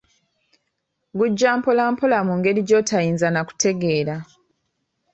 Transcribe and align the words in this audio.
Gujja 1.17 1.49
mpolampola 1.57 2.17
mungeri 2.27 2.61
gy'otayinza 2.69 3.27
na 3.31 3.41
kutegeera. 3.47 4.15